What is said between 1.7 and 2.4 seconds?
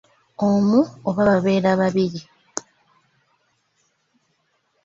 babiri.